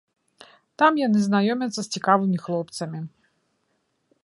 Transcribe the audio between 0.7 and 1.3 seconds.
Там яны